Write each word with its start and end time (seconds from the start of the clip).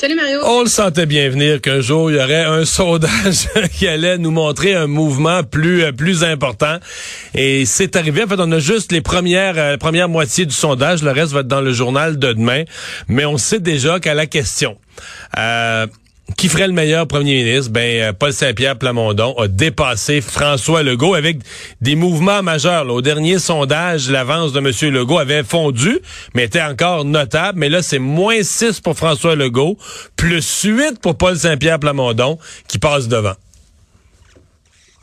Salut 0.00 0.14
Mario. 0.14 0.40
On 0.46 0.62
le 0.62 0.66
sentait 0.66 1.04
bien 1.04 1.28
venir 1.28 1.60
qu'un 1.60 1.82
jour 1.82 2.10
il 2.10 2.16
y 2.16 2.20
aurait 2.22 2.44
un 2.44 2.64
sondage 2.64 3.48
qui 3.74 3.86
allait 3.86 4.16
nous 4.16 4.30
montrer 4.30 4.74
un 4.74 4.86
mouvement 4.86 5.42
plus 5.42 5.84
euh, 5.84 5.92
plus 5.92 6.24
important 6.24 6.78
et 7.34 7.66
c'est 7.66 7.96
arrivé. 7.96 8.24
En 8.24 8.26
fait, 8.26 8.36
on 8.38 8.50
a 8.50 8.60
juste 8.60 8.92
les 8.92 9.02
premières 9.02 9.58
euh, 9.58 9.76
première 9.76 10.08
moitié 10.08 10.46
du 10.46 10.54
sondage, 10.54 11.02
le 11.02 11.10
reste 11.10 11.32
va 11.32 11.40
être 11.40 11.48
dans 11.48 11.60
le 11.60 11.74
journal 11.74 12.18
de 12.18 12.32
demain, 12.32 12.64
mais 13.08 13.26
on 13.26 13.36
sait 13.36 13.60
déjà 13.60 14.00
qu'à 14.00 14.14
la 14.14 14.24
question 14.24 14.78
euh, 15.36 15.86
qui 16.36 16.48
ferait 16.48 16.66
le 16.66 16.72
meilleur 16.72 17.06
premier 17.06 17.42
ministre? 17.42 17.70
Ben, 17.70 18.00
euh, 18.00 18.12
Paul 18.12 18.32
Saint-Pierre 18.32 18.78
Plamondon 18.78 19.34
a 19.38 19.48
dépassé 19.48 20.20
François 20.20 20.82
Legault 20.82 21.14
avec 21.14 21.38
des 21.80 21.94
mouvements 21.94 22.42
majeurs. 22.42 22.86
Au 22.88 23.02
dernier 23.02 23.38
sondage, 23.38 24.10
l'avance 24.10 24.52
de 24.52 24.58
M. 24.58 24.92
Legault 24.92 25.18
avait 25.18 25.44
fondu, 25.44 25.98
mais 26.34 26.44
était 26.44 26.62
encore 26.62 27.04
notable. 27.04 27.58
Mais 27.58 27.68
là, 27.68 27.82
c'est 27.82 27.98
moins 27.98 28.42
6 28.42 28.80
pour 28.80 28.96
François 28.96 29.34
Legault, 29.34 29.76
plus 30.16 30.62
8 30.62 31.00
pour 31.00 31.16
Paul 31.16 31.36
Saint-Pierre 31.36 31.78
Plamondon, 31.78 32.38
qui 32.68 32.78
passe 32.78 33.08
devant. 33.08 33.34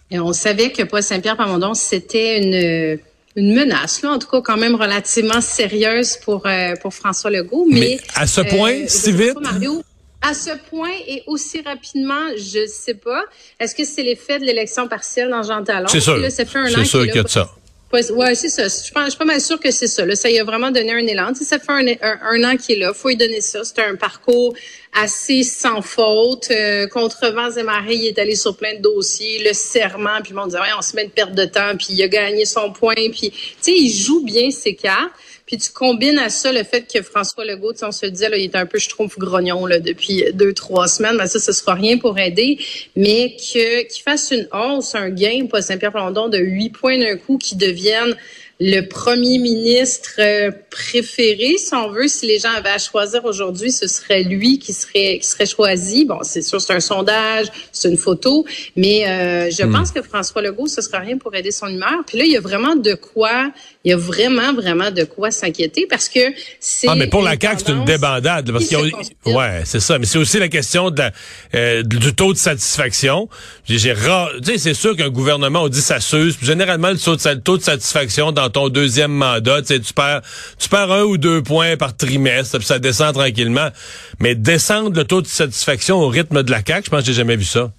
Et 0.10 0.20
on 0.20 0.34
savait 0.34 0.72
que 0.72 0.84
Paul 0.84 1.04
Saint-Pierre 1.04 1.36
Plamondon, 1.36 1.74
c'était 1.74 2.38
une 2.42 3.00
une 3.38 3.54
menace, 3.54 4.02
là, 4.02 4.12
en 4.12 4.20
tout 4.20 4.28
cas 4.28 4.42
quand 4.42 4.58
même 4.58 4.76
relativement 4.76 5.42
sérieuse 5.42 6.18
pour 6.26 6.46
euh, 6.48 6.74
pour 6.82 6.94
François 6.94 7.30
Legault. 7.30 7.68
Mais, 7.70 8.00
à 8.16 8.26
ce 8.26 8.42
point, 8.42 8.74
euh, 8.74 8.86
si 8.88 9.12
vite? 9.12 9.38
À 10.28 10.34
ce 10.34 10.50
point 10.70 10.92
et 11.08 11.24
aussi 11.26 11.62
rapidement, 11.62 12.36
je 12.36 12.66
sais 12.68 12.96
pas. 12.96 13.24
Est-ce 13.60 13.74
que 13.74 13.86
c'est 13.86 14.04
l'effet 14.04 14.40
de 14.40 14.44
l'élection 14.44 14.88
partielle 14.88 15.30
dans 15.30 15.42
Jean 15.42 15.64
Talon? 15.64 15.88
C'est 15.88 16.02
sûr. 16.02 16.18
C'est 16.30 16.46
sûr 16.46 17.06
qu'il 17.06 17.16
y 17.16 17.20
a 17.20 17.24
de 17.24 17.30
ça. 17.30 17.50
Ouais, 17.94 18.36
c'est 18.36 18.50
ça. 18.50 18.64
Je, 18.64 18.74
je 18.74 19.10
suis 19.10 19.18
pas 19.18 19.26
mal 19.26 19.40
sûre 19.40 19.60
que 19.60 19.72
c'est 19.72 19.88
ça. 19.88 20.06
Là, 20.06 20.16
ça 20.16 20.30
y 20.30 20.38
a 20.40 20.44
vraiment 20.44 20.72
donné 20.72 20.92
un 20.92 21.08
élan. 21.08 21.32
Tu 21.32 21.46
ça 21.46 21.58
fait 21.58 21.72
un, 21.72 21.88
un, 22.22 22.44
an 22.44 22.58
qu'il 22.58 22.76
est 22.76 22.80
là. 22.80 22.94
Faut 22.94 23.08
lui 23.08 23.16
donner 23.16 23.40
ça. 23.40 23.64
C'est 23.64 23.80
un 23.80 23.96
parcours 23.96 24.54
assez 24.94 25.44
sans 25.44 25.82
faute. 25.82 26.50
Euh, 26.52 26.88
contre 26.88 27.32
vents 27.32 27.52
et 27.52 27.64
marées, 27.64 27.96
il 27.96 28.08
est 28.08 28.20
allé 28.20 28.36
sur 28.36 28.58
plein 28.58 28.76
de 28.76 28.82
dossiers. 28.82 29.42
Le 29.42 29.54
serment, 29.54 30.22
puis 30.22 30.34
monde 30.34 30.50
disait, 30.50 30.60
ouais, 30.60 30.68
on 30.78 30.82
se 30.82 30.98
met 30.98 31.06
de 31.06 31.12
perte 31.12 31.34
de 31.34 31.46
temps. 31.46 31.78
Puis 31.78 31.88
il 31.92 32.04
a 32.04 32.10
gagné 32.10 32.44
son 32.44 32.74
point. 32.74 32.96
Puis, 32.96 33.32
tu 33.32 33.38
sais, 33.62 33.72
il 33.72 33.90
joue 33.90 34.22
bien 34.22 34.52
ses 34.52 34.76
cartes. 34.76 35.14
Puis 35.48 35.58
tu 35.58 35.72
combines 35.72 36.20
à 36.20 36.30
ça 36.30 36.52
le 36.52 36.64
fait 36.64 36.86
que 36.94 37.02
François 37.02 37.46
Legault, 37.46 37.74
on 37.82 37.92
se 37.94 38.06
disait, 38.06 38.28
là, 38.28 38.38
il 38.38 38.44
est 38.44 38.56
un 38.56 38.66
peu, 38.66 38.78
je 38.80 38.90
trouve, 38.90 39.18
grognon 39.18 39.66
là, 39.66 39.80
depuis 39.80 40.26
deux, 40.34 40.54
trois 40.54 40.90
semaines. 40.90 41.16
Mais 41.18 41.28
ça, 41.28 41.40
ce 41.40 41.54
sera 41.54 41.74
rien 41.74 41.98
pour 41.98 42.20
aider. 42.20 42.60
Mais 42.98 43.38
que 43.38 43.84
qu'il 43.84 44.04
fasse 44.04 44.32
une 44.32 44.48
hausse, 44.52 44.94
un 44.94 45.10
gain, 45.10 45.48
pas 45.50 45.62
Saint-Pierre-Plandon, 45.62 46.28
de 46.28 46.38
huit 46.38 46.72
points 46.72 47.00
d'un 47.00 47.16
coup 47.16 47.38
qui 47.38 47.56
deviennent 47.56 48.16
le 48.60 48.82
premier 48.82 49.38
ministre 49.38 50.14
euh, 50.18 50.52
préféré, 50.72 51.58
si 51.58 51.76
on 51.76 51.92
veut, 51.92 52.08
si 52.08 52.26
les 52.26 52.40
gens 52.40 52.50
avaient 52.50 52.70
à 52.70 52.80
choisir 52.80 53.24
aujourd'hui, 53.24 53.72
ce 53.72 53.88
serait 53.88 54.24
lui 54.24 54.58
qui 54.58 54.74
serait 54.74 55.20
qui 55.20 55.28
serait 55.28 55.46
choisi. 55.46 56.06
Bon, 56.06 56.20
c'est 56.24 56.42
sûr, 56.42 56.60
c'est 56.60 56.74
un 56.74 56.80
sondage, 56.80 57.48
c'est 57.72 57.88
une 57.88 57.98
photo, 57.98 58.46
mais 58.76 59.08
euh, 59.08 59.52
je 59.52 59.64
hmm. 59.64 59.72
pense 59.72 59.92
que 59.92 60.02
François 60.02 60.42
Legault, 60.42 60.66
ce 60.66 60.82
sera 60.82 61.00
rien 61.00 61.20
pour 61.20 61.36
aider 61.36 61.52
son 61.52 61.68
humeur. 61.68 62.04
Puis 62.08 62.18
là, 62.18 62.26
il 62.26 62.32
y 62.32 62.38
a 62.38 62.42
vraiment 62.42 62.76
de 62.76 62.96
quoi, 62.96 63.52
il 63.84 63.92
y 63.92 63.94
a 63.94 63.98
vraiment 63.98 64.54
vraiment 64.54 64.90
de 64.90 65.04
quoi 65.04 65.30
s'inquiéter 65.30 65.86
parce 65.88 66.10
que 66.10 66.20
c'est. 66.60 66.88
Ah, 66.90 66.96
mais 66.96 67.08
pour 67.08 67.22
la 67.22 67.36
CAQ, 67.40 67.64
c'est 67.64 67.72
une 67.72 67.86
débandade, 67.86 68.52
parce 68.52 68.66
qu'il 68.66 68.80
y 68.80 69.32
a, 69.32 69.38
ouais, 69.38 69.62
c'est 69.66 69.80
ça. 69.80 70.00
Mais 70.00 70.08
c'est 70.08 70.18
aussi 70.18 70.40
la 70.40 70.50
question 70.50 70.90
de 70.90 71.04
euh, 71.54 71.84
du 71.84 72.16
taux 72.16 72.34
de 72.34 72.40
satisfaction. 72.40 73.30
J'ai, 73.66 73.78
tu 73.78 73.92
sais, 74.44 74.58
c'est 74.58 74.74
sûr 74.74 74.96
qu'un 74.96 75.10
gouvernement, 75.10 75.64
on 75.64 75.70
dit 75.70 75.82
ça 75.82 76.00
s'use. 76.00 76.38
Généralement, 76.42 76.90
le 76.90 76.98
taux 76.98 77.16
de, 77.16 77.30
le 77.30 77.42
taux 77.42 77.58
de 77.58 77.64
satisfaction 77.64 78.32
dans 78.32 78.47
ton 78.50 78.70
deuxième 78.70 79.12
mandat. 79.12 79.62
Tu, 79.62 79.68
sais, 79.68 79.80
tu 79.80 79.94
perds 79.94 80.22
tu 80.58 80.70
perds 80.70 80.92
un 80.92 81.04
ou 81.04 81.18
deux 81.18 81.42
points 81.42 81.78
par 81.78 81.96
trimestre, 81.96 82.58
puis 82.58 82.68
ça 82.68 82.80
descend 82.80 83.14
tranquillement. 83.14 83.70
Mais 84.20 84.36
descendre 84.36 84.96
le 84.96 85.04
taux 85.04 85.22
de 85.22 85.28
satisfaction 85.28 85.98
au 85.98 86.08
rythme 86.08 86.44
de 86.44 86.52
la 86.52 86.62
CAQ, 86.66 86.86
je 86.86 86.90
pense 86.90 87.00
que 87.02 87.08
j'ai 87.08 87.14
jamais 87.14 87.36
vu 87.36 87.46
ça. 87.46 87.72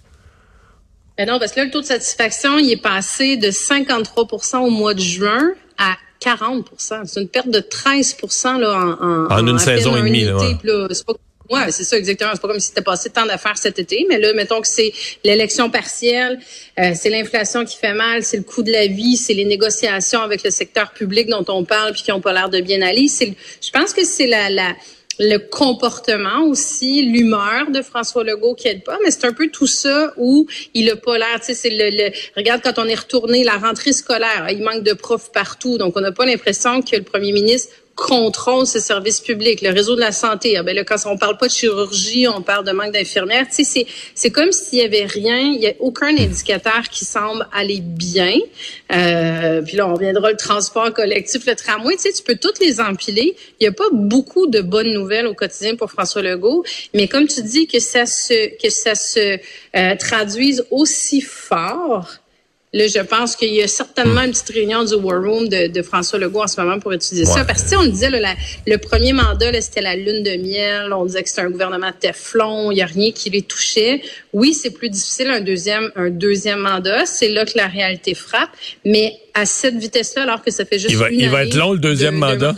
Ben 1.17 1.27
non, 1.29 1.39
parce 1.39 1.53
que 1.53 1.61
là, 1.61 1.67
le 1.67 1.73
taux 1.73 1.81
de 1.81 1.87
satisfaction, 1.87 2.59
il 2.59 2.71
est 2.71 2.83
passé 2.83 3.37
de 3.37 3.51
53 3.51 4.61
au 4.61 4.71
mois 4.71 4.95
de 4.95 5.01
juin 5.01 5.51
à 5.77 5.97
40 6.21 6.71
C'est 7.05 7.21
une 7.21 7.29
perte 7.29 7.51
de 7.51 7.61
13 7.61 8.17
là, 8.61 8.97
en, 9.01 9.27
en, 9.33 9.47
une 9.47 9.59
saison 9.59 9.97
et 9.97 10.03
demie. 10.03 10.25
Là, 10.25 10.89
Ouais, 11.51 11.71
c'est 11.71 11.85
ça 11.85 11.97
exactement. 11.97 12.31
C'est 12.35 12.43
pas 12.43 12.49
comme 12.49 12.61
si 12.61 12.69
c'était 12.69 12.83
passé 12.83 13.09
tant 13.11 13.25
d'affaires 13.25 13.57
cet 13.57 13.79
été, 13.79 14.07
mais 14.09 14.19
là, 14.19 14.33
mettons 14.35 14.61
que 14.61 14.69
c'est 14.69 14.93
l'élection 15.25 15.71
partielle, 15.71 16.39
euh, 16.79 16.93
c'est 16.95 17.09
l'inflation 17.09 17.65
qui 17.65 17.77
fait 17.77 17.95
mal, 17.95 18.23
c'est 18.23 18.37
le 18.37 18.43
coût 18.43 18.63
de 18.63 18.71
la 18.71 18.87
vie, 18.87 19.17
c'est 19.17 19.35
les 19.35 19.47
négociations 19.47 20.21
avec 20.21 20.43
le 20.43 20.51
secteur 20.51 20.93
public 20.93 21.29
dont 21.29 21.45
on 21.49 21.65
parle 21.65 21.93
puis 21.93 22.03
qui 22.03 22.13
ont 22.13 22.21
pas 22.21 22.33
l'air 22.35 22.51
de 22.51 22.61
bien 22.61 22.83
aller. 22.83 23.09
C'est, 23.09 23.35
je 23.63 23.71
pense 23.71 23.95
que 23.95 24.05
c'est 24.05 24.27
la, 24.27 24.51
la 24.51 24.75
le 25.19 25.39
comportement 25.39 26.45
aussi, 26.45 27.03
l'humeur 27.03 27.71
de 27.71 27.83
François 27.83 28.23
Legault 28.23 28.55
qui 28.55 28.69
aide 28.69 28.85
pas, 28.85 28.99
mais 29.03 29.11
c'est 29.11 29.25
un 29.25 29.33
peu 29.33 29.49
tout 29.49 29.67
ça 29.67 30.13
où 30.17 30.47
il 30.75 30.89
a 30.91 30.97
pas 30.97 31.19
l'air, 31.19 31.41
tu 31.41 31.47
sais, 31.47 31.55
c'est 31.55 31.71
le, 31.71 31.91
le, 31.91 32.13
regarde 32.37 32.61
quand 32.63 32.79
on 32.79 32.87
est 32.87 32.95
retourné 32.95 33.43
la 33.43 33.57
rentrée 33.57 33.93
scolaire, 33.93 34.47
il 34.51 34.63
manque 34.63 34.85
de 34.85 34.93
profs 34.93 35.33
partout, 35.33 35.77
donc 35.77 35.97
on 35.97 36.01
n'a 36.01 36.13
pas 36.13 36.25
l'impression 36.25 36.83
que 36.83 36.95
le 36.95 37.03
premier 37.03 37.33
ministre 37.33 37.73
contrôle 37.99 38.65
ces 38.65 38.79
services 38.79 39.21
publics, 39.21 39.61
le 39.61 39.71
réseau 39.71 39.97
de 39.97 40.01
la 40.01 40.13
santé. 40.13 40.57
Ah, 40.57 40.63
ben 40.63 40.75
là, 40.75 40.85
quand 40.85 40.97
on 41.07 41.19
parle 41.19 41.37
pas 41.37 41.49
de 41.49 41.53
chirurgie, 41.53 42.29
on 42.29 42.43
parle 42.43 42.65
de 42.65 42.71
manque 42.71 42.93
d'infirmières. 42.93 43.47
Tu 43.49 43.57
sais, 43.57 43.65
c'est, 43.65 43.87
c'est 44.15 44.31
comme 44.31 44.53
s'il 44.53 44.79
y 44.79 44.83
avait 44.83 45.05
rien, 45.05 45.39
il 45.39 45.61
y 45.61 45.67
a 45.67 45.73
aucun 45.81 46.17
indicateur 46.17 46.83
qui 46.91 47.05
semble 47.05 47.47
aller 47.53 47.81
bien. 47.81 48.35
Euh, 48.93 49.63
puis 49.63 49.77
là, 49.77 49.89
on 49.89 49.95
viendra 49.95 50.31
le 50.31 50.37
transport 50.37 50.93
collectif, 50.93 51.45
le 51.45 51.57
tramway. 51.57 51.97
Tu 51.97 52.03
sais, 52.03 52.13
tu 52.13 52.23
peux 52.23 52.37
toutes 52.37 52.61
les 52.61 52.81
empiler. 52.81 53.35
Il 53.59 53.65
y 53.65 53.67
a 53.67 53.73
pas 53.73 53.91
beaucoup 53.93 54.47
de 54.47 54.61
bonnes 54.61 54.93
nouvelles 54.93 55.27
au 55.27 55.35
quotidien 55.35 55.75
pour 55.75 55.91
François 55.91 56.23
Legault, 56.23 56.65
mais 56.95 57.09
comme 57.09 57.27
tu 57.27 57.43
dis 57.43 57.67
que 57.67 57.81
ça 57.81 58.07
se 58.07 58.57
que 58.63 58.71
ça 58.71 58.95
se 58.95 59.39
euh, 59.77 59.97
traduise 59.97 60.65
aussi 60.71 61.21
fort 61.21 62.21
Là, 62.75 62.87
je 62.87 63.01
pense 63.01 63.35
qu'il 63.35 63.55
y 63.55 63.63
a 63.63 63.69
certainement 63.69 64.21
une 64.21 64.33
petite 64.33 64.51
réunion 64.51 64.85
du 64.85 64.93
War 64.95 65.23
Room 65.23 65.49
de, 65.49 65.69
de 65.69 65.83
François 65.83 66.19
Legault 66.19 66.43
en 66.43 66.47
ce 66.47 66.61
moment 66.61 66.79
pour 66.79 66.93
étudier 66.93 67.25
ça. 67.25 67.43
Parce 67.47 67.63
que, 67.63 67.77
on 67.77 67.87
disait, 67.87 68.11
là, 68.11 68.35
le 68.67 68.77
premier 68.77 69.15
mandat, 69.15 69.59
c'était 69.63 69.81
la 69.81 69.97
lune 69.97 70.23
de 70.23 70.37
miel. 70.37 70.93
On 70.93 71.07
disait 71.07 71.23
que 71.23 71.31
c'était 71.31 71.41
un 71.43 71.51
gouvernement 71.51 71.93
Teflon. 71.99 72.71
Il 72.71 72.75
n'y 72.75 72.83
a 72.83 72.87
rien 72.87 73.11
qui 73.13 73.31
les 73.31 73.41
touchait. 73.41 74.03
Oui, 74.35 74.53
c'est 74.53 74.71
plus 74.71 74.91
difficile 74.91 75.29
un 75.29 75.41
deuxième, 75.41 75.91
un 75.97 76.11
deuxième 76.11 76.59
mandat. 76.59 77.07
C'est 77.07 77.31
là 77.31 77.47
que 77.47 77.57
la 77.57 77.69
réalité 77.69 78.13
frappe. 78.13 78.51
Mais 78.85 79.15
à 79.33 79.47
cette 79.47 79.77
vitesse-là, 79.77 80.25
alors 80.25 80.43
que 80.43 80.51
ça 80.51 80.65
fait 80.67 80.79
juste 80.79 80.93
il 80.93 80.99
va, 80.99 81.11
une 81.11 81.21
Il 81.21 81.31
va 81.31 81.45
être 81.45 81.55
long, 81.55 81.73
le 81.73 81.79
deuxième 81.79 82.17
mandat. 82.17 82.55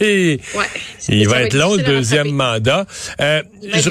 ouais, 0.00 0.38
il 1.08 1.28
va 1.28 1.42
être 1.42 1.54
long, 1.54 1.74
le 1.74 1.82
deuxième 1.82 2.30
mandat. 2.30 2.86
Euh, 3.20 3.42
je, 3.62 3.90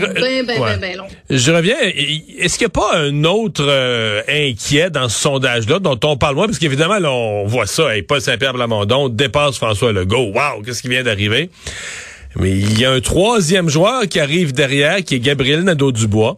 long. 0.98 1.08
Je 1.30 1.52
reviens. 1.52 1.78
Est-ce 1.80 2.58
qu'il 2.58 2.68
n'y 2.68 2.72
a 2.72 2.82
pas 2.82 2.96
un 2.96 3.24
autre 3.24 3.66
euh, 3.68 4.22
inquiet 4.30 4.77
dans 4.90 5.10
ce 5.10 5.20
sondage-là 5.20 5.80
dont 5.80 6.00
on 6.04 6.18
parle 6.18 6.36
moins? 6.36 6.46
Parce 6.46 6.60
qu'évidemment, 6.60 7.00
là, 7.00 7.12
on 7.12 7.46
voit 7.46 7.66
ça. 7.68 7.96
Hey, 7.96 8.04
Paul 8.04 8.22
Saint-Pierre 8.22 8.54
Blamondon 8.54 9.10
dépasse 9.10 9.58
François 9.58 9.92
Legault. 9.92 10.32
Wow! 10.34 10.62
Qu'est-ce 10.64 10.82
qui 10.82 10.90
vient 10.90 11.04
d'arriver? 11.04 11.50
Mais 12.36 12.52
il 12.52 12.80
y 12.80 12.86
a 12.86 12.92
un 12.92 13.02
troisième 13.02 13.70
joueur 13.70 14.08
qui 14.08 14.20
arrive 14.20 14.54
derrière, 14.54 15.04
qui 15.04 15.16
est 15.16 15.20
Gabriel 15.20 15.62
Nadeau-Dubois. 15.62 16.38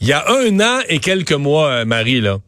Il 0.00 0.08
y 0.08 0.12
a 0.12 0.24
un 0.28 0.60
an 0.60 0.80
et 0.88 0.98
quelques 0.98 1.32
mois, 1.32 1.68
euh, 1.68 1.84
Marie, 1.84 2.20
là, 2.20 2.38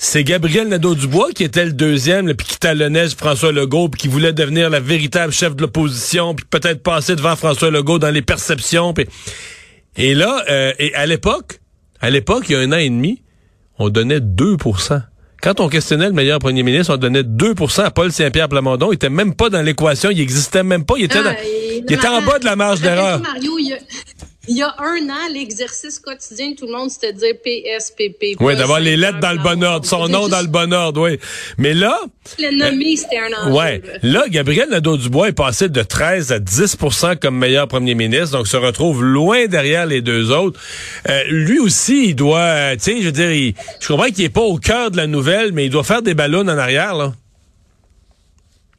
c'est 0.00 0.22
Gabriel 0.22 0.68
Nadeau-Dubois 0.68 1.32
qui 1.34 1.42
était 1.42 1.64
le 1.64 1.72
deuxième, 1.72 2.32
puis 2.34 2.46
qui 2.46 2.58
talonnait 2.58 3.08
François 3.08 3.50
Legault, 3.50 3.88
puis 3.88 4.02
qui 4.02 4.08
voulait 4.08 4.32
devenir 4.32 4.70
la 4.70 4.78
véritable 4.78 5.32
chef 5.32 5.56
de 5.56 5.62
l'opposition, 5.62 6.36
puis 6.36 6.46
peut-être 6.48 6.84
passer 6.84 7.16
devant 7.16 7.34
François 7.34 7.72
Legault 7.72 7.98
dans 7.98 8.10
les 8.10 8.22
perceptions. 8.22 8.94
Et 9.96 10.14
là, 10.14 10.44
euh, 10.48 10.72
et 10.78 10.94
à 10.94 11.04
l'époque, 11.04 11.58
à 12.00 12.10
l'époque, 12.10 12.44
il 12.48 12.52
y 12.52 12.54
a 12.54 12.60
un 12.60 12.70
an 12.70 12.76
et 12.76 12.88
demi, 12.88 13.22
on 13.78 13.88
donnait 13.88 14.20
2% 14.20 15.02
quand 15.40 15.60
on 15.60 15.68
questionnait 15.68 16.08
le 16.08 16.12
meilleur 16.12 16.40
premier 16.40 16.64
ministre, 16.64 16.94
on 16.94 16.96
donnait 16.96 17.22
2% 17.22 17.82
à 17.82 17.90
Paul 17.92 18.10
Saint-Pierre 18.10 18.48
Plamondon. 18.48 18.90
Il 18.90 18.96
était 18.96 19.08
même 19.08 19.34
pas 19.34 19.50
dans 19.50 19.62
l'équation, 19.62 20.10
il 20.10 20.20
existait 20.20 20.64
même 20.64 20.84
pas. 20.84 20.94
Il 20.98 21.04
était, 21.04 21.20
ah, 21.24 21.34
il 21.42 21.92
était 21.92 22.08
en 22.08 22.22
bas 22.22 22.40
de 22.40 22.44
la 22.44 22.56
marge 22.56 22.80
d'erreur. 22.80 23.22
Il 24.48 24.56
y 24.56 24.62
a 24.62 24.74
un 24.78 25.10
an, 25.10 25.32
l'exercice 25.32 25.98
quotidien 25.98 26.52
de 26.52 26.56
tout 26.56 26.64
le 26.66 26.72
monde, 26.72 26.90
c'était 26.90 27.12
de 27.12 27.18
dire 27.18 27.34
PSPP. 27.44 28.40
Oui, 28.40 28.56
d'avoir 28.56 28.80
les 28.80 28.96
lettres 28.96 29.20
dans 29.20 29.32
le 29.32 29.42
bon 29.42 29.62
ordre, 29.62 29.84
son 29.84 30.08
nom 30.08 30.26
dans 30.26 30.40
le 30.40 30.46
bon 30.46 30.72
ordre, 30.72 31.02
oui. 31.02 31.18
Mais 31.58 31.74
là... 31.74 31.98
Le 32.38 32.56
nommer, 32.56 32.96
c'était 32.96 33.18
un 33.18 33.42
enjeu. 33.42 33.54
Ouais. 33.54 33.82
Là, 34.02 34.24
Gabriel 34.28 34.70
Nadeau-Dubois 34.70 35.28
est 35.28 35.32
passé 35.32 35.68
de 35.68 35.82
13 35.82 36.32
à 36.32 36.38
10% 36.38 37.18
comme 37.18 37.36
meilleur 37.36 37.68
premier 37.68 37.94
ministre, 37.94 38.38
donc 38.38 38.48
se 38.48 38.56
retrouve 38.56 39.04
loin 39.04 39.46
derrière 39.48 39.84
les 39.84 40.00
deux 40.00 40.30
autres. 40.30 40.58
Euh, 41.10 41.24
lui 41.28 41.58
aussi, 41.58 42.06
il 42.08 42.14
doit, 42.14 42.38
euh, 42.38 42.72
tu 42.76 42.80
sais, 42.80 43.00
je 43.00 43.06
veux 43.06 43.12
dire, 43.12 43.54
je 43.80 43.86
comprends 43.86 44.08
qu'il 44.08 44.24
est 44.24 44.30
pas 44.30 44.40
au 44.40 44.56
cœur 44.56 44.90
de 44.90 44.96
la 44.96 45.06
nouvelle, 45.06 45.52
mais 45.52 45.66
il 45.66 45.70
doit 45.70 45.84
faire 45.84 46.00
des 46.00 46.14
ballons 46.14 46.40
en 46.40 46.48
arrière, 46.48 46.94
là. 46.94 47.12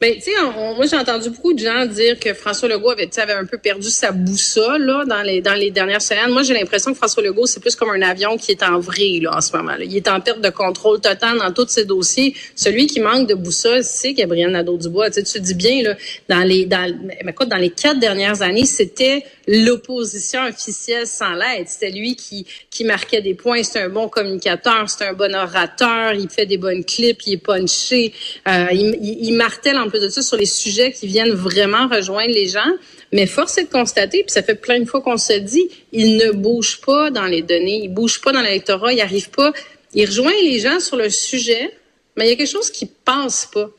Ben, 0.01 0.15
tu 0.15 0.31
sais, 0.31 0.31
moi 0.41 0.85
j'ai 0.89 0.95
entendu 0.95 1.29
beaucoup 1.29 1.51
de 1.51 1.59
gens 1.59 1.85
dire 1.85 2.17
que 2.17 2.33
François 2.33 2.69
Legault 2.69 2.91
avait, 2.91 3.09
avait 3.19 3.33
un 3.33 3.43
peu 3.43 3.57
perdu 3.57 3.89
sa 3.89 4.13
boussole 4.13 4.85
là 4.85 5.03
dans 5.05 5.21
les 5.23 5.41
dans 5.41 5.55
les 5.55 5.71
dernières 5.71 6.01
semaines. 6.01 6.31
Moi, 6.31 6.43
j'ai 6.43 6.53
l'impression 6.53 6.91
que 6.93 6.97
François 6.97 7.21
Legault 7.21 7.47
c'est 7.47 7.59
plus 7.59 7.75
comme 7.75 7.89
un 7.89 8.01
avion 8.01 8.37
qui 8.37 8.51
est 8.51 8.63
en 8.63 8.79
vrille 8.79 9.19
là 9.19 9.35
en 9.35 9.41
ce 9.41 9.53
moment. 9.57 9.73
Là. 9.73 9.83
Il 9.83 9.93
est 9.97 10.07
en 10.07 10.21
perte 10.21 10.39
de 10.39 10.49
contrôle 10.51 11.01
total 11.01 11.39
dans 11.39 11.51
tous 11.51 11.67
ses 11.67 11.83
dossiers. 11.83 12.33
Celui 12.55 12.87
qui 12.87 13.01
manque 13.01 13.27
de 13.27 13.33
boussole, 13.33 13.83
c'est 13.83 14.13
Gabriel 14.13 14.51
Nadeau-Dubois. 14.51 15.09
Tu, 15.09 15.21
tu 15.21 15.41
dis 15.41 15.53
bien 15.53 15.83
là 15.83 15.95
dans 16.29 16.43
les 16.47 16.65
dans 16.65 16.97
écoute, 17.27 17.49
dans 17.49 17.57
les 17.57 17.71
quatre 17.71 17.99
dernières 17.99 18.41
années, 18.41 18.65
c'était 18.65 19.25
l'opposition 19.49 20.45
officielle 20.45 21.07
sans 21.07 21.33
l'aide. 21.33 21.67
C'était 21.67 21.91
lui 21.91 22.15
qui 22.15 22.45
qui 22.71 22.85
marquait 22.85 23.21
des 23.21 23.33
points. 23.33 23.63
C'est 23.63 23.81
un 23.81 23.89
bon 23.89 24.07
communicateur, 24.07 24.89
c'est 24.89 25.03
un 25.03 25.13
bon 25.13 25.35
orateur. 25.35 26.13
Il 26.13 26.29
fait 26.29 26.45
des 26.45 26.57
bonnes 26.57 26.85
clips, 26.85 27.21
il 27.25 27.33
est 27.33 27.37
punché. 27.37 28.13
Euh, 28.47 28.67
il, 28.71 28.97
il, 29.01 29.25
il 29.27 29.33
martèle 29.33 29.77
plus 29.89 30.01
de 30.01 30.09
ça 30.09 30.21
sur 30.21 30.37
les 30.37 30.45
sujets 30.45 30.91
qui 30.91 31.07
viennent 31.07 31.31
vraiment 31.31 31.87
rejoindre 31.87 32.31
les 32.31 32.47
gens. 32.47 32.71
Mais 33.11 33.25
force 33.25 33.57
est 33.57 33.63
de 33.63 33.69
constater, 33.69 34.23
puis 34.23 34.31
ça 34.31 34.43
fait 34.43 34.55
plein 34.55 34.79
de 34.79 34.85
fois 34.85 35.01
qu'on 35.01 35.17
se 35.17 35.33
dit, 35.33 35.69
il 35.91 36.17
ne 36.17 36.31
bouge 36.31 36.79
pas 36.81 37.09
dans 37.09 37.25
les 37.25 37.41
données, 37.41 37.81
il 37.83 37.89
bouge 37.89 38.21
pas 38.21 38.31
dans 38.31 38.41
l'électorat, 38.41 38.93
il 38.93 39.01
arrive 39.01 39.29
pas, 39.31 39.51
il 39.93 40.05
rejoint 40.05 40.33
les 40.43 40.59
gens 40.59 40.79
sur 40.79 40.95
le 40.95 41.09
sujet, 41.09 41.71
mais 42.15 42.25
il 42.25 42.29
y 42.29 42.33
a 42.33 42.35
quelque 42.35 42.51
chose 42.51 42.69
qui 42.69 42.85
passe 42.85 43.49
pas. 43.51 43.71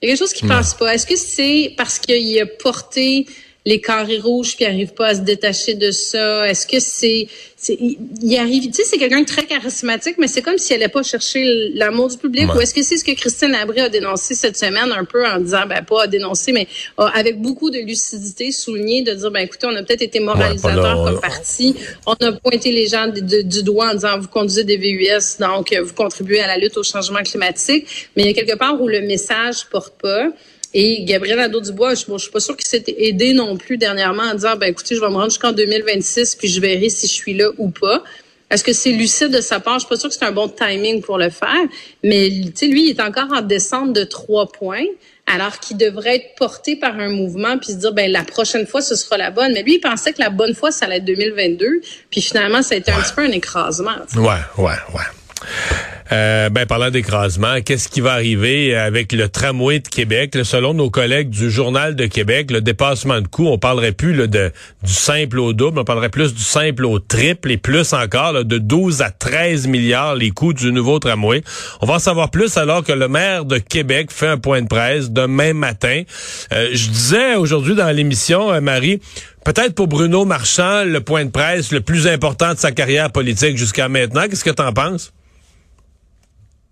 Il 0.00 0.08
y 0.08 0.12
a 0.12 0.14
quelque 0.14 0.18
chose 0.18 0.34
qui 0.34 0.46
passe 0.46 0.74
pas. 0.74 0.94
Est-ce 0.94 1.06
que 1.06 1.16
c'est 1.16 1.74
parce 1.76 1.98
qu'il 1.98 2.38
a 2.40 2.46
porté 2.46 3.26
les 3.66 3.80
carrés 3.80 4.18
rouges 4.18 4.56
puis 4.56 4.64
arrive 4.64 4.94
pas 4.94 5.08
à 5.08 5.14
se 5.16 5.20
détacher 5.20 5.74
de 5.74 5.90
ça? 5.90 6.48
Est-ce 6.48 6.66
que 6.66 6.80
c'est 6.80 7.28
il 7.68 8.36
arrive, 8.36 8.66
tu 8.66 8.74
sais, 8.74 8.84
c'est 8.84 8.98
quelqu'un 8.98 9.22
de 9.22 9.26
très 9.26 9.44
charismatique, 9.44 10.16
mais 10.18 10.28
c'est 10.28 10.42
comme 10.42 10.58
si 10.58 10.72
elle 10.72 10.80
n'allait 10.80 10.92
pas 10.92 11.02
chercher 11.02 11.70
l'amour 11.74 12.08
du 12.08 12.18
public. 12.18 12.54
Ou 12.54 12.60
est-ce 12.60 12.74
que 12.74 12.82
c'est 12.82 12.96
ce 12.96 13.04
que 13.04 13.12
Christine 13.12 13.54
Abré 13.54 13.80
a 13.80 13.88
dénoncé 13.88 14.34
cette 14.34 14.56
semaine, 14.56 14.92
un 14.92 15.04
peu 15.04 15.26
en 15.26 15.40
disant, 15.40 15.66
ben 15.66 15.82
pas 15.82 16.04
à 16.04 16.06
dénoncer, 16.06 16.52
mais 16.52 16.68
avec 16.96 17.40
beaucoup 17.40 17.70
de 17.70 17.78
lucidité, 17.78 18.52
souligné, 18.52 19.02
de 19.02 19.12
dire, 19.14 19.30
ben 19.30 19.40
écoutez, 19.40 19.66
on 19.66 19.74
a 19.74 19.82
peut-être 19.82 20.02
été 20.02 20.20
moralisateur 20.20 21.04
comme 21.04 21.20
parti, 21.20 21.74
on 22.06 22.12
a 22.14 22.32
pointé 22.32 22.70
les 22.72 22.86
gens 22.86 23.08
du 23.08 23.62
doigt 23.62 23.90
en 23.90 23.94
disant, 23.94 24.18
vous 24.18 24.28
conduisez 24.28 24.64
des 24.64 24.76
VUS, 24.76 25.38
donc 25.40 25.74
vous 25.74 25.94
contribuez 25.94 26.40
à 26.40 26.46
la 26.46 26.58
lutte 26.58 26.76
au 26.76 26.82
changement 26.82 27.22
climatique, 27.22 28.10
mais 28.16 28.24
il 28.24 28.26
y 28.26 28.30
a 28.30 28.34
quelque 28.34 28.56
part 28.56 28.80
où 28.80 28.86
le 28.86 29.00
message 29.00 29.66
porte 29.70 29.94
pas. 30.00 30.28
Et 30.78 31.04
Gabriel 31.04 31.38
Nadeau-Dubois, 31.38 31.94
je, 31.94 32.12
ne 32.12 32.18
suis 32.18 32.30
pas 32.30 32.38
sûre 32.38 32.54
qu'il 32.54 32.66
s'est 32.66 32.84
aidé 32.98 33.32
non 33.32 33.56
plus 33.56 33.78
dernièrement 33.78 34.24
en 34.24 34.34
disant, 34.34 34.56
ben 34.56 34.66
écoutez, 34.66 34.94
je 34.94 35.00
vais 35.00 35.08
me 35.08 35.14
rendre 35.14 35.30
jusqu'en 35.30 35.52
2026 35.52 36.34
puis 36.34 36.48
je 36.48 36.60
verrai 36.60 36.90
si 36.90 37.06
je 37.06 37.14
suis 37.14 37.32
là 37.32 37.48
ou 37.56 37.70
pas. 37.70 38.04
Est-ce 38.50 38.62
que 38.62 38.74
c'est 38.74 38.92
lucide 38.92 39.30
de 39.30 39.40
sa 39.40 39.58
part? 39.58 39.76
Je 39.76 39.86
suis 39.86 39.88
pas 39.88 39.96
sûre 39.96 40.10
que 40.10 40.14
c'est 40.14 40.26
un 40.26 40.32
bon 40.32 40.50
timing 40.50 41.00
pour 41.00 41.16
le 41.16 41.30
faire. 41.30 41.64
Mais 42.04 42.28
lui, 42.28 42.50
il 42.60 42.90
est 42.90 43.00
encore 43.00 43.32
en 43.32 43.40
descente 43.40 43.94
de 43.94 44.04
trois 44.04 44.52
points, 44.52 44.84
alors 45.26 45.60
qu'il 45.60 45.78
devrait 45.78 46.16
être 46.16 46.34
porté 46.36 46.76
par 46.76 47.00
un 47.00 47.08
mouvement 47.08 47.56
puis 47.56 47.72
se 47.72 47.78
dire, 47.78 47.94
ben 47.94 48.12
la 48.12 48.24
prochaine 48.24 48.66
fois, 48.66 48.82
ce 48.82 48.96
sera 48.96 49.16
la 49.16 49.30
bonne. 49.30 49.54
Mais 49.54 49.62
lui, 49.62 49.76
il 49.76 49.80
pensait 49.80 50.12
que 50.12 50.20
la 50.20 50.28
bonne 50.28 50.54
fois, 50.54 50.72
ça 50.72 50.84
allait 50.84 50.98
être 50.98 51.06
2022. 51.06 51.80
Puis 52.10 52.20
finalement, 52.20 52.60
ça 52.60 52.74
a 52.74 52.78
été 52.78 52.92
un 52.92 53.00
petit 53.00 53.14
peu 53.14 53.22
un 53.22 53.32
écrasement. 53.32 53.96
Ouais, 54.14 54.42
ouais, 54.58 54.74
ouais. 54.94 55.06
Euh, 56.12 56.50
ben, 56.50 56.66
parlant 56.66 56.90
d'écrasement, 56.90 57.60
qu'est-ce 57.64 57.88
qui 57.88 58.00
va 58.00 58.12
arriver 58.12 58.76
avec 58.76 59.12
le 59.12 59.28
tramway 59.28 59.80
de 59.80 59.88
Québec? 59.88 60.36
selon 60.44 60.74
nos 60.74 60.90
collègues 60.90 61.30
du 61.30 61.50
Journal 61.50 61.96
de 61.96 62.06
Québec, 62.06 62.50
le 62.50 62.60
dépassement 62.60 63.20
de 63.20 63.26
coût, 63.26 63.48
on 63.48 63.58
parlerait 63.58 63.92
plus 63.92 64.14
de, 64.28 64.52
du 64.82 64.92
simple 64.92 65.40
au 65.40 65.52
double, 65.52 65.80
on 65.80 65.84
parlerait 65.84 66.08
plus 66.08 66.34
du 66.34 66.42
simple 66.42 66.84
au 66.84 67.00
triple 67.00 67.50
et 67.50 67.56
plus 67.56 67.92
encore, 67.92 68.44
de 68.44 68.58
12 68.58 69.02
à 69.02 69.10
13 69.10 69.66
milliards 69.66 70.14
les 70.14 70.30
coûts 70.30 70.52
du 70.52 70.72
nouveau 70.72 70.98
tramway. 70.98 71.42
On 71.80 71.86
va 71.86 71.94
en 71.94 71.98
savoir 71.98 72.30
plus 72.30 72.56
alors 72.56 72.84
que 72.84 72.92
le 72.92 73.08
maire 73.08 73.44
de 73.44 73.58
Québec 73.58 74.10
fait 74.12 74.28
un 74.28 74.38
point 74.38 74.62
de 74.62 74.68
presse 74.68 75.10
demain 75.10 75.52
matin. 75.52 76.02
Euh, 76.52 76.68
je 76.72 76.88
disais 76.88 77.34
aujourd'hui 77.34 77.74
dans 77.74 77.90
l'émission, 77.90 78.52
euh, 78.52 78.60
Marie, 78.60 79.00
peut-être 79.44 79.74
pour 79.74 79.88
Bruno 79.88 80.24
Marchand, 80.24 80.84
le 80.84 81.00
point 81.00 81.24
de 81.24 81.30
presse 81.30 81.72
le 81.72 81.80
plus 81.80 82.06
important 82.06 82.54
de 82.54 82.58
sa 82.58 82.70
carrière 82.70 83.10
politique 83.10 83.56
jusqu'à 83.56 83.88
maintenant. 83.88 84.28
Qu'est-ce 84.28 84.44
que 84.44 84.50
tu 84.50 84.62
en 84.62 84.72
penses? 84.72 85.12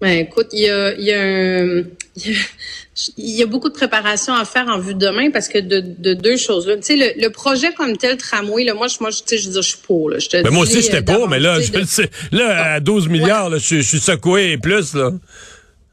Ben, 0.05 0.19
écoute, 0.19 0.49
il 0.53 0.61
y 0.61 0.69
a, 0.69 0.93
il 0.99 1.05
y 1.07 1.13
a, 1.15 1.65
il 3.17 3.31
y 3.39 3.43
a 3.43 3.47
beaucoup 3.47 3.71
de 3.71 3.75
préparation 3.75 4.35
à 4.35 4.45
faire 4.45 4.69
en 4.69 4.79
vue 4.79 4.93
de 4.93 4.99
demain 4.99 5.31
parce 5.31 5.49
que 5.49 5.57
de, 5.57 5.81
de 5.81 6.13
deux 6.13 6.37
choses. 6.37 6.67
Tu 6.67 6.83
sais, 6.83 6.97
le, 6.97 7.23
le, 7.23 7.31
projet 7.31 7.73
comme 7.73 7.97
tel 7.97 8.19
tramway, 8.19 8.65
là, 8.65 8.75
moi, 8.75 8.87
je, 8.87 8.99
moi, 9.01 9.09
je, 9.09 9.35
je, 9.35 9.51
je 9.51 9.61
suis 9.63 9.79
pour. 9.79 10.11
Là, 10.11 10.19
je 10.19 10.29
te 10.29 10.43
ben 10.43 10.51
moi 10.51 10.65
aussi, 10.65 10.83
j'étais 10.83 11.01
pour, 11.01 11.27
mais 11.27 11.41
là, 11.41 11.59
je, 11.59 12.03
là, 12.37 12.75
à 12.75 12.81
12 12.81 13.09
milliards, 13.09 13.49
là, 13.49 13.57
je, 13.57 13.77
je 13.77 13.81
suis 13.81 13.99
secoué 13.99 14.53
et 14.53 14.59
plus. 14.59 14.93
Là. 14.93 15.11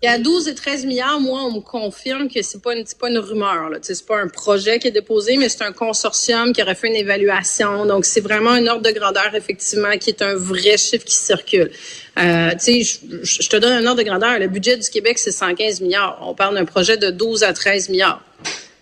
Y 0.03 0.07
a 0.07 0.18
12 0.18 0.48
et 0.48 0.56
13 0.56 0.86
milliards, 0.86 1.19
moi, 1.19 1.44
on 1.44 1.51
me 1.51 1.59
confirme 1.59 2.27
que 2.27 2.42
c'est 2.42 2.59
pas 2.59 2.75
une, 2.75 2.83
pas 3.00 3.09
une 3.09 3.19
rumeur. 3.19 3.69
Là. 3.69 3.77
C'est 3.83 4.03
pas 4.03 4.19
un 4.19 4.27
projet 4.27 4.80
qui 4.80 4.88
est 4.88 4.92
déposé, 4.92 5.38
mais 5.38 5.48
c'est 5.48 5.63
un 5.63 5.71
consortium 5.71 6.53
qui 6.53 6.62
aurait 6.63 6.74
fait 6.74 6.88
une 6.88 6.95
évaluation. 6.95 7.86
Donc, 7.86 8.06
c'est 8.06 8.21
vraiment 8.21 8.50
un 8.50 8.65
ordre 8.65 8.81
de 8.81 8.89
grandeur, 8.89 9.36
effectivement, 9.36 9.95
qui 10.00 10.09
est 10.09 10.24
un 10.24 10.33
vrai 10.33 10.77
chiffre 10.77 11.06
qui 11.06 11.15
circule. 11.15 11.69
Euh, 12.18 12.50
tu 12.53 12.83
sais, 12.83 13.00
je 13.21 13.48
te 13.48 13.57
donne 13.57 13.74
un 13.74 13.86
ordre 13.86 14.01
de 14.01 14.07
grandeur. 14.07 14.39
Le 14.39 14.48
budget 14.48 14.75
du 14.75 14.89
Québec, 14.89 15.19
c'est 15.19 15.31
115 15.31 15.81
milliards. 15.81 16.18
On 16.25 16.33
parle 16.33 16.56
d'un 16.56 16.65
projet 16.65 16.97
de 16.97 17.12
12 17.12 17.44
à 17.44 17.54
13 17.54 17.89
milliards. 17.89 18.24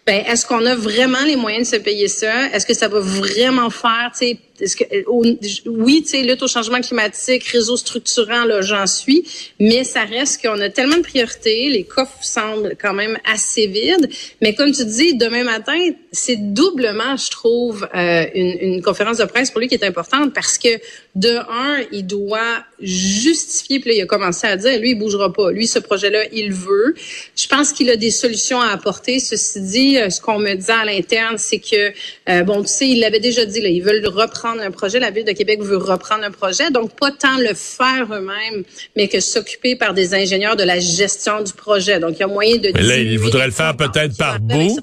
Ben, 0.07 0.23
est-ce 0.25 0.45
qu'on 0.45 0.65
a 0.65 0.73
vraiment 0.73 1.23
les 1.25 1.35
moyens 1.35 1.69
de 1.69 1.75
se 1.75 1.81
payer 1.81 2.07
ça? 2.07 2.47
Est-ce 2.53 2.65
que 2.65 2.73
ça 2.73 2.87
va 2.87 2.99
vraiment 2.99 3.69
faire, 3.69 4.09
tu 4.13 4.25
sais, 4.25 4.39
euh, 4.61 5.03
oui, 5.07 6.01
tu 6.03 6.09
sais, 6.09 6.21
lutte 6.21 6.41
au 6.43 6.47
changement 6.47 6.81
climatique, 6.81 7.43
réseau 7.45 7.77
structurant, 7.77 8.45
là, 8.45 8.61
j'en 8.61 8.87
suis, 8.87 9.25
mais 9.59 9.83
ça 9.83 10.03
reste 10.03 10.41
qu'on 10.41 10.59
a 10.59 10.69
tellement 10.69 10.97
de 10.97 11.01
priorités, 11.01 11.69
les 11.69 11.83
coffres 11.83 12.17
semblent 12.21 12.75
quand 12.81 12.93
même 12.93 13.17
assez 13.25 13.67
vides, 13.67 14.09
mais 14.41 14.55
comme 14.55 14.71
tu 14.71 14.85
dis, 14.85 15.15
demain 15.15 15.43
matin, 15.43 15.79
c'est 16.11 16.37
doublement, 16.53 17.15
je 17.15 17.29
trouve, 17.29 17.87
euh, 17.95 18.25
une, 18.35 18.57
une, 18.61 18.81
conférence 18.81 19.17
de 19.17 19.25
presse 19.25 19.51
pour 19.51 19.61
lui 19.61 19.67
qui 19.67 19.75
est 19.75 19.85
importante 19.85 20.33
parce 20.33 20.57
que, 20.57 20.69
de 21.15 21.37
un, 21.37 21.83
il 21.91 22.05
doit 22.05 22.63
justifier, 22.81 23.79
puis 23.79 23.89
là, 23.89 23.95
il 23.97 24.01
a 24.01 24.05
commencé 24.05 24.47
à 24.47 24.55
dire, 24.57 24.79
lui, 24.79 24.91
il 24.91 24.95
bougera 24.95 25.33
pas, 25.33 25.51
lui, 25.51 25.67
ce 25.67 25.79
projet-là, 25.79 26.23
il 26.31 26.53
veut. 26.53 26.95
Je 27.35 27.47
pense 27.47 27.73
qu'il 27.73 27.89
a 27.89 27.95
des 27.95 28.11
solutions 28.11 28.61
à 28.61 28.69
apporter. 28.69 29.19
Ceci 29.19 29.61
dit, 29.61 29.97
euh, 29.97 30.09
ce 30.09 30.21
qu'on 30.21 30.39
me 30.39 30.53
dit 30.53 30.71
à 30.71 30.85
l'interne, 30.85 31.37
c'est 31.37 31.59
que, 31.59 32.43
bon, 32.43 32.61
tu 32.61 32.69
sais, 32.69 32.87
il 32.87 32.99
l'avait 32.99 33.19
déjà 33.19 33.45
dit, 33.45 33.59
là, 33.61 33.69
ils 33.69 33.83
veulent 33.83 34.05
reprendre 34.07 34.48
un 34.57 34.71
projet, 34.71 34.99
la 34.99 35.11
Ville 35.11 35.25
de 35.25 35.31
Québec 35.33 35.61
veut 35.61 35.77
reprendre 35.77 36.23
un 36.23 36.31
projet. 36.31 36.71
Donc, 36.71 36.95
pas 36.95 37.11
tant 37.11 37.37
le 37.37 37.53
faire 37.53 38.07
eux-mêmes, 38.11 38.63
mais 38.95 39.07
que 39.07 39.19
s'occuper 39.19 39.75
par 39.75 39.93
des 39.93 40.13
ingénieurs 40.13 40.55
de 40.55 40.63
la 40.63 40.79
gestion 40.79 41.41
du 41.41 41.53
projet. 41.53 41.99
Donc, 41.99 42.15
il 42.15 42.19
y 42.19 42.23
a 42.23 42.27
moyen 42.27 42.57
de... 42.57 42.71
Mais 42.73 42.81
là, 42.81 42.97
ils 42.97 43.19
voudraient 43.19 43.45
le 43.45 43.51
faire 43.51 43.75
peut-être 43.77 44.17
par 44.17 44.39
bout. 44.39 44.79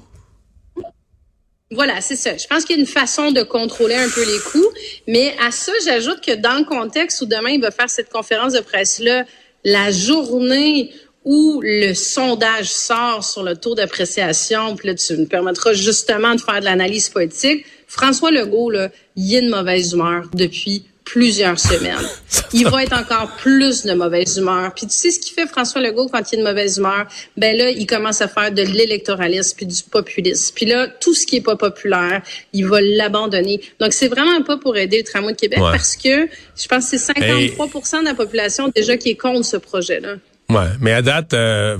Voilà, 1.71 1.99
c'est 1.99 2.15
ça. 2.15 2.37
Je 2.37 2.47
pense 2.47 2.63
qu'il 2.63 2.77
y 2.77 2.79
a 2.79 2.81
une 2.81 2.87
façon 2.87 3.31
de 3.31 3.43
contrôler 3.43 3.95
un 3.95 4.07
peu 4.09 4.23
les 4.25 4.39
coûts. 4.39 4.71
Mais 5.07 5.35
à 5.45 5.51
ça, 5.51 5.73
j'ajoute 5.83 6.21
que 6.21 6.33
dans 6.33 6.57
le 6.57 6.63
contexte 6.63 7.21
où 7.21 7.25
demain, 7.25 7.49
il 7.49 7.61
va 7.61 7.71
faire 7.71 7.89
cette 7.89 8.09
conférence 8.09 8.53
de 8.53 8.61
presse-là, 8.61 9.25
la 9.65 9.91
journée 9.91 10.91
où 11.25 11.59
le 11.61 11.93
sondage 11.93 12.69
sort 12.69 13.25
sur 13.25 13.43
le 13.43 13.57
taux 13.57 13.75
d'appréciation, 13.75 14.77
puis 14.77 14.87
là, 14.87 14.95
tu 14.95 15.17
me 15.17 15.25
permettras 15.25 15.73
justement 15.73 16.33
de 16.35 16.39
faire 16.39 16.61
de 16.61 16.65
l'analyse 16.65 17.09
politique. 17.09 17.65
François 17.87 18.31
Legault, 18.31 18.69
là, 18.69 18.89
il 19.15 19.33
est 19.33 19.41
de 19.41 19.49
mauvaise 19.49 19.93
humeur 19.93 20.23
depuis 20.33 20.85
plusieurs 21.07 21.57
semaines. 21.57 22.05
Il 22.53 22.67
va 22.67 22.83
être 22.83 22.93
encore 22.93 23.31
plus 23.37 23.83
de 23.83 23.93
mauvaise 23.93 24.37
humeur. 24.37 24.73
Puis 24.73 24.87
tu 24.87 24.93
sais 24.93 25.11
ce 25.11 25.19
qui 25.19 25.33
fait 25.33 25.47
François 25.47 25.81
Legault 25.81 26.07
quand 26.07 26.21
il 26.31 26.35
est 26.35 26.43
de 26.43 26.47
mauvaise 26.47 26.77
humeur? 26.77 27.07
Ben 27.35 27.57
là, 27.57 27.69
il 27.69 27.85
commence 27.85 28.21
à 28.21 28.27
faire 28.27 28.51
de 28.51 28.61
l'électoralisme 28.61 29.55
puis 29.55 29.65
du 29.65 29.83
populisme. 29.83 30.53
Puis 30.55 30.65
là, 30.65 30.87
tout 30.87 31.13
ce 31.13 31.25
qui 31.25 31.37
est 31.37 31.41
pas 31.41 31.55
populaire, 31.55 32.21
il 32.53 32.65
va 32.65 32.79
l'abandonner. 32.81 33.61
Donc 33.79 33.93
c'est 33.93 34.07
vraiment 34.07 34.41
pas 34.43 34.57
pour 34.57 34.77
aider 34.77 34.97
le 34.97 35.03
tramway 35.03 35.33
de 35.33 35.37
Québec 35.37 35.59
parce 35.59 35.95
que 35.95 36.27
je 36.57 36.67
pense 36.67 36.89
que 36.89 36.97
c'est 36.97 37.13
53% 37.13 37.99
de 38.01 38.05
la 38.05 38.13
population 38.13 38.69
déjà 38.73 38.97
qui 38.97 39.09
est 39.09 39.15
contre 39.17 39.45
ce 39.45 39.57
projet-là. 39.57 40.15
Ouais, 40.49 40.69
mais 40.79 40.93
à 40.93 41.01
date, 41.01 41.33
euh, 41.33 41.77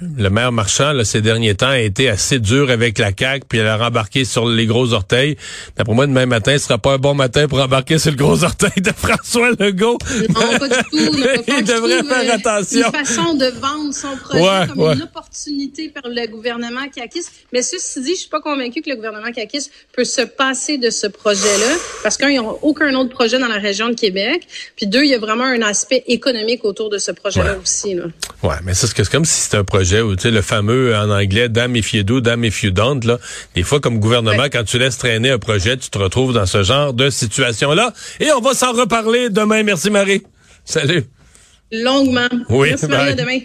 le 0.00 0.30
maire 0.30 0.52
Marchand, 0.52 0.92
là, 0.92 1.04
ces 1.04 1.20
derniers 1.20 1.54
temps, 1.54 1.68
a 1.68 1.80
été 1.80 2.08
assez 2.08 2.38
dur 2.38 2.70
avec 2.70 2.98
la 2.98 3.10
CAQ, 3.16 3.46
puis 3.48 3.58
elle 3.58 3.66
a 3.66 3.76
rembarqué 3.76 4.24
sur 4.24 4.48
les 4.48 4.66
gros 4.66 4.92
orteils. 4.92 5.36
D'après 5.76 5.94
moi, 5.94 6.06
demain 6.06 6.26
matin, 6.26 6.52
ce 6.56 6.64
sera 6.64 6.78
pas 6.78 6.92
un 6.92 6.98
bon 6.98 7.14
matin 7.14 7.48
pour 7.48 7.60
embarquer 7.60 7.98
sur 7.98 8.10
le 8.10 8.16
gros 8.16 8.44
orteil 8.44 8.80
de 8.80 8.92
François 8.96 9.50
Legault. 9.58 9.98
Non, 10.28 10.58
pas 10.58 10.68
du 10.68 10.74
tout. 10.74 11.44
Il 11.48 11.64
devrait 11.64 12.04
faire 12.04 12.34
attention. 12.34 12.86
Une 12.86 13.06
façon 13.06 13.34
de 13.34 13.46
vendre 13.60 13.92
son 13.92 14.16
projet 14.16 14.68
comme 14.68 14.92
une 14.92 15.02
opportunité 15.02 15.88
pour 15.88 16.10
le 16.10 16.26
gouvernement 16.28 16.88
Kakis. 16.94 17.26
Mais 17.52 17.62
ceci 17.62 18.00
dit, 18.02 18.14
je 18.14 18.20
suis 18.20 18.28
pas 18.28 18.40
convaincu 18.40 18.82
que 18.82 18.90
le 18.90 18.96
gouvernement 18.96 19.32
Kakis 19.32 19.70
peut 19.92 20.04
se 20.04 20.22
passer 20.22 20.78
de 20.78 20.90
ce 20.90 21.06
projet-là, 21.06 21.74
parce 22.02 22.16
qu'un, 22.16 22.28
ils 22.28 22.36
n'ont 22.36 22.58
aucun 22.62 22.94
autre 22.94 23.10
projet 23.10 23.38
dans 23.38 23.48
la 23.48 23.58
région 23.58 23.88
de 23.88 23.94
Québec, 23.94 24.46
puis 24.76 24.86
deux, 24.86 25.02
il 25.02 25.10
y 25.10 25.14
a 25.14 25.18
vraiment 25.18 25.44
un 25.44 25.62
aspect 25.62 26.04
économique 26.06 26.64
autour 26.64 26.88
de 26.88 26.98
ce 26.98 27.10
projet-là 27.10 27.56
aussi. 27.60 27.94
Là. 27.94 28.04
Ouais, 28.42 28.56
mais 28.64 28.74
c'est 28.74 29.08
comme 29.08 29.24
si 29.24 29.40
c'était 29.40 29.56
un 29.56 29.64
projet 29.64 29.87
ou 29.94 30.16
tu 30.16 30.22
sais, 30.22 30.30
le 30.30 30.42
fameux 30.42 30.94
en 30.94 31.10
anglais 31.10 31.48
damn 31.48 31.76
if 31.76 31.92
you 31.92 32.02
do, 32.02 32.20
if 32.42 32.62
you 32.62 32.70
don't. 32.70 33.00
Là. 33.04 33.18
Des 33.54 33.62
fois, 33.62 33.80
comme 33.80 33.98
gouvernement, 34.00 34.46
quand 34.50 34.64
tu 34.64 34.78
laisses 34.78 34.98
traîner 34.98 35.30
un 35.30 35.38
projet, 35.38 35.76
tu 35.76 35.90
te 35.90 35.98
retrouves 35.98 36.32
dans 36.32 36.46
ce 36.46 36.62
genre 36.62 36.92
de 36.92 37.10
situation-là. 37.10 37.92
Et 38.20 38.30
on 38.32 38.40
va 38.40 38.54
s'en 38.54 38.72
reparler 38.72 39.30
demain. 39.30 39.62
Merci 39.62 39.90
Marie. 39.90 40.22
Salut. 40.64 41.04
Longuement. 41.70 42.28
Oui, 42.48 42.70
Merci 42.70 42.86
Marie, 42.86 43.10
à 43.10 43.14
demain. 43.14 43.38